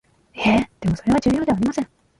[0.33, 1.87] ええ、でもそれは重要ではありません